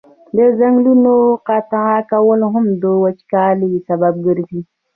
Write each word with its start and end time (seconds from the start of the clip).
د 0.37 0.39
ځنګلونو 0.59 1.13
قطع 1.47 1.91
کول 2.11 2.41
هم 2.53 2.65
د 2.81 2.85
وچکالی 3.03 3.73
سبب 3.87 4.13
ګرځي. 4.25 4.61